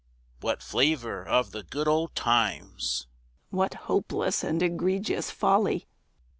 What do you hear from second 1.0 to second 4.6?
of the good old times! (_What hopeless and